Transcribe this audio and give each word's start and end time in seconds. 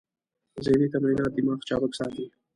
ذهني 0.65 0.87
تمرینات 0.93 1.31
دماغ 1.37 1.59
چابک 1.67 1.91
ساتي. 1.99 2.25